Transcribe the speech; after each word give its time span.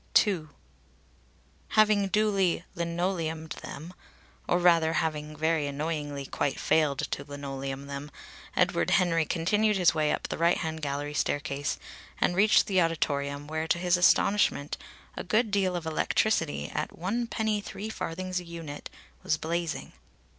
II. 0.25 0.47
Having 1.67 2.07
duly 2.07 2.65
"linoleumed 2.75 3.51
them," 3.61 3.93
or 4.49 4.57
rather 4.57 4.93
having 4.93 5.35
very 5.35 5.67
annoyingly 5.67 6.25
quite 6.25 6.59
failed 6.59 6.97
to 7.11 7.23
"linoleum 7.23 7.85
them," 7.85 8.09
Edward 8.57 8.89
Henry 8.97 9.25
continued 9.25 9.77
his 9.77 9.93
way 9.93 10.11
up 10.11 10.27
the 10.27 10.39
right 10.39 10.57
hand 10.57 10.81
gallery 10.81 11.13
staircase 11.13 11.77
and 12.19 12.35
reached 12.35 12.65
the 12.65 12.81
auditorium, 12.81 13.45
where 13.45 13.67
to 13.67 13.77
his 13.77 13.95
astonishment 13.95 14.75
a 15.15 15.23
good 15.23 15.51
deal 15.51 15.75
of 15.75 15.85
electricity, 15.85 16.67
at 16.73 16.97
one 16.97 17.27
penny 17.27 17.61
three 17.61 17.89
farthings 17.91 18.39
a 18.39 18.43
unit, 18.43 18.89
was 19.21 19.37
blazing. 19.37 19.93